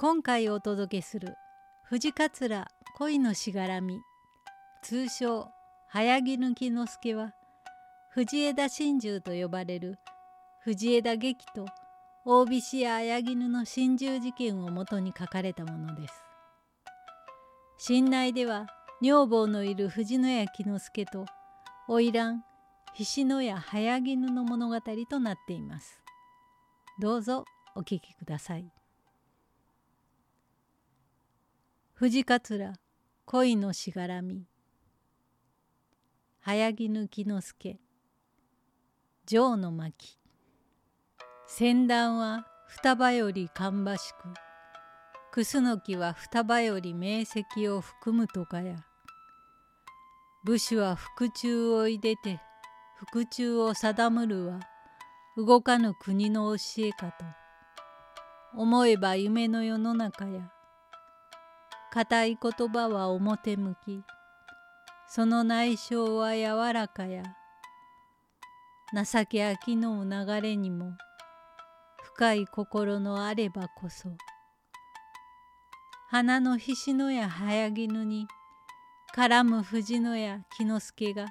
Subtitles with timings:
[0.00, 1.34] 今回お届けする
[1.84, 4.00] 藤桂恋のしがらみ
[4.82, 5.48] 通称
[5.90, 7.34] 早木抜之助は
[8.14, 9.98] 藤枝真珠と呼ばれる
[10.64, 11.66] 藤枝劇と
[12.24, 16.14] 大菱や綾絹の心中事件をもとに書かれたものです。
[17.76, 18.68] 信内では
[19.02, 21.26] 女房のいる藤野屋木之助と
[21.86, 22.40] 花魁
[22.94, 26.00] 菱野屋早絹の物語となっています。
[27.02, 27.44] どうぞ
[27.76, 28.79] お聞きください。
[32.00, 32.72] 藤桂
[33.26, 34.46] 恋のしがらみ。
[36.40, 37.78] 早木抜之助。
[39.28, 40.18] 城の巻。
[41.46, 44.28] 船団は双葉より芳しく。
[45.30, 48.76] 楠木は双葉より明晰を含むとかや。
[50.44, 52.40] 武士は腹中をいでて
[53.12, 54.60] 腹中を定むるは
[55.36, 57.26] 動かぬ国の教えかと。
[58.56, 60.50] 思えば夢の世の中や。
[61.92, 64.04] 固い言葉は表向き。
[65.08, 67.24] その内省は柔らかや。
[68.94, 70.92] 情け飽きの流れにも。
[72.02, 74.08] 深い心のあればこそ。
[76.10, 78.28] 花の菱のや早絹に。
[79.12, 81.26] 絡む藤野や木之助が。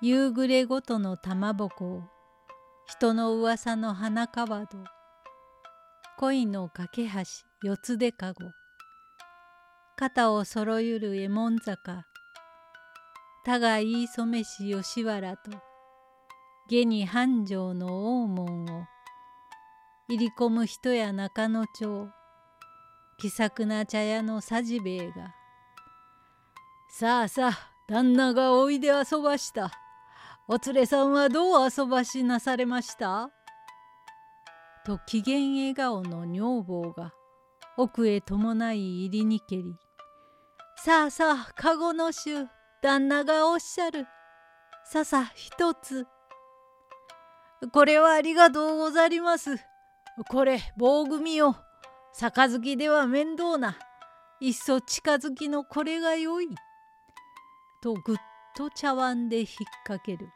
[0.00, 2.02] 夕暮れごとの玉ぼこを。
[2.86, 4.78] 人の噂の花川戸
[6.18, 7.20] 恋の架け橋
[7.62, 8.57] 四つでかご
[10.00, 12.06] 肩をそろゆる右衛門坂
[13.44, 15.50] 田が言い染めし吉原と
[16.68, 18.84] 下に繁盛の大門を
[20.08, 22.06] 入り込む人や中野町
[23.18, 25.34] 気さくな茶屋のさじべえが
[26.88, 29.72] 「さあさあ旦那がおいで遊ばした
[30.46, 33.32] お連れさんはどう遊ばしなされました?」
[34.86, 37.12] と機嫌笑顔の女房が
[37.76, 39.74] 奥へ伴い入りにけり
[40.84, 42.46] さあさあ、かごの衆、
[42.80, 44.06] 旦那がおっしゃる。
[44.84, 46.06] ささ、一つ。
[47.72, 49.56] これはありがとうござります。
[50.30, 51.56] これ、棒組よ。
[52.16, 53.76] 杯では面倒な。
[54.38, 56.48] いっそ近づきのこれがよい。
[57.82, 58.16] とぐっ
[58.56, 59.48] と茶碗で引っ
[59.84, 60.28] 掛ける。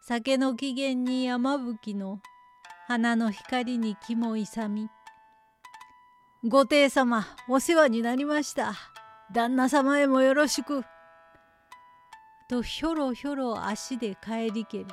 [0.00, 2.20] 酒の起源に山吹の
[2.86, 4.88] 花の光に気も勇み
[6.48, 8.74] ご帝様、お世話になりました。
[9.32, 10.84] 旦那様へもよろしく。
[12.48, 14.86] とひょろひょろ足で帰りける。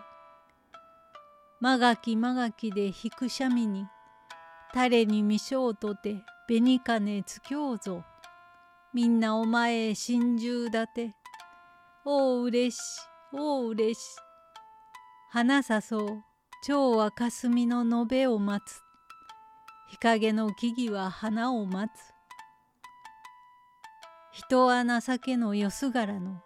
[1.59, 3.85] まがきまがきで引くしゃみに、
[4.73, 8.03] タレにみしょうとて紅金つきょうぞ。
[8.91, 11.13] みんなお前へ心中だて。
[12.03, 12.79] おううれし、
[13.31, 13.99] おううれし。
[15.29, 16.23] 花さそう、
[16.63, 18.82] 蝶は霞の延べを待つ。
[19.93, 22.13] 日陰の木々は花を待つ。
[24.31, 26.41] 人は情けのよすがらの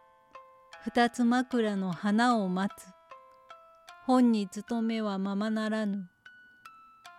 [0.84, 2.90] 二つ枕の花を待つ。
[4.06, 6.09] 本に勤めはままならぬ。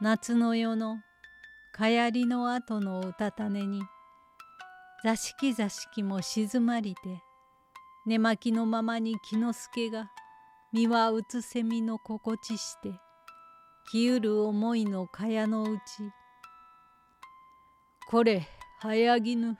[0.02, 0.99] 夏の夜の
[1.73, 3.81] かやりの後のうたた寝に
[5.02, 7.23] 座敷座敷も静まりて
[8.05, 10.11] 寝巻きのままに木之助が
[10.75, 13.00] 身はうつせみの心地して
[13.91, 16.12] きうる思いのかやのうち
[18.10, 18.49] これ
[18.81, 19.58] 早ぎぬ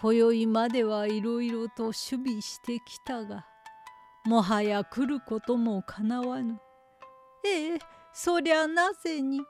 [0.00, 3.44] 今宵まではいろいろと守備してきたが
[4.24, 6.58] もはや来ることもかなわぬ。
[7.44, 7.78] ええ
[8.14, 9.40] そりゃなぜに。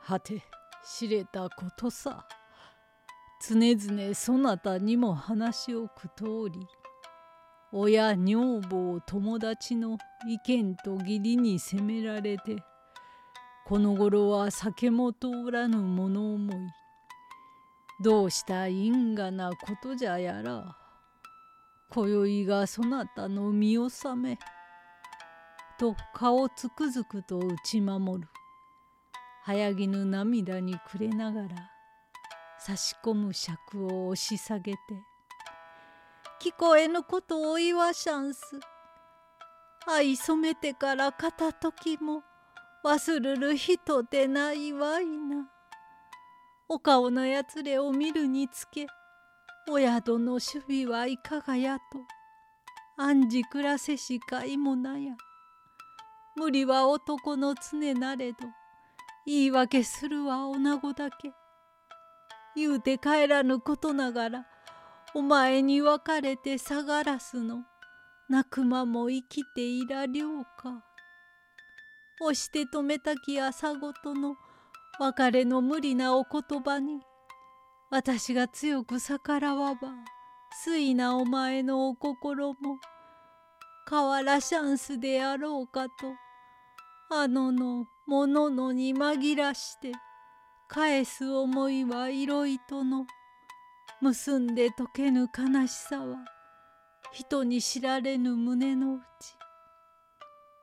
[0.00, 0.42] はて
[0.82, 2.26] 知れたことさ。
[3.46, 6.66] 常々そなたにも話をく通り
[7.70, 12.56] 親女房友達の意見と義理に責められて
[13.66, 16.56] この頃は酒も通らぬ物思い
[17.98, 20.76] どうした因果なことじゃやら。
[21.90, 24.38] 今宵がそなたの見納め。
[25.78, 28.28] と顔つくづくと打ち守る。
[29.44, 31.48] 早ぎぬ涙に暮れながら。
[32.58, 34.78] 差し込む尺を押し下げて。
[36.42, 38.40] 聞こえぬことを言わしゃんす。
[39.88, 42.22] 愛染めてから片時も
[42.84, 45.48] 忘るる人でないわいな。
[46.68, 48.88] お顔のやつれを見るにつけ、
[49.70, 51.82] お宿の守備はいかがやと、
[52.96, 55.14] 暗示暮らせしかいもなや。
[56.34, 58.38] 無理は男の常なれど、
[59.26, 61.32] 言い訳するは女子だけ。
[62.56, 64.46] 言うて帰らぬことながら、
[65.14, 67.64] お前に別れて下がらすの、
[68.28, 70.84] 泣く間も生きていらりょうか。
[72.20, 74.36] 押して止めたき朝ごとの
[74.98, 77.00] 別れの無理なお言葉に
[77.90, 79.90] 私が強く逆らわば
[80.78, 82.78] いなお前のお心も
[83.88, 85.92] 変わらシャンスであろうかと
[87.10, 89.92] あののもののに紛らして
[90.68, 93.06] 返す思いはいろいとの
[94.00, 96.16] 結んで解けぬ悲しさは
[97.12, 99.02] 人に知られぬ胸の内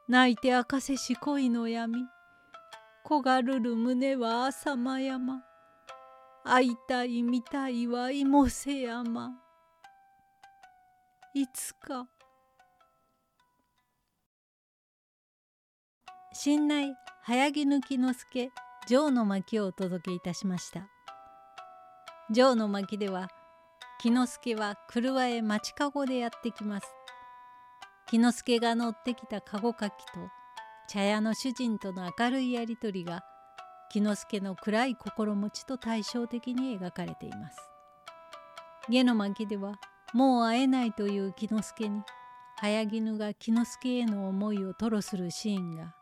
[0.08, 1.94] 泣いて明かせし恋の闇
[3.06, 5.44] 焦がるる胸は浅間山
[6.46, 9.32] 会いたい見たいは芋瀬山
[11.34, 12.08] いつか。
[16.32, 18.52] 新内早木抜き之助
[18.88, 20.88] 城の巻をお届けいたしました。
[22.34, 23.28] 城の巻では
[24.00, 26.88] 木之助は車へ町かごでやってきます。
[28.08, 30.43] 木之助が乗ってきた籠かきと
[30.88, 33.24] 茶屋の主人との明るいやり取りが
[33.90, 37.58] 木之助の暗い心持ちと対照的に描かれています。
[38.90, 39.74] 下の巻では
[40.14, 42.02] もう会えないという木之助に
[42.58, 45.96] 早絹が木之助への思いを吐露するシーンが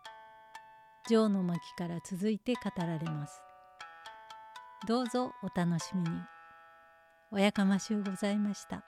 [1.07, 3.41] 城の巻から続いて語られます。
[4.87, 6.09] どうぞお楽しみに。
[7.31, 8.83] おやかましゅうございました。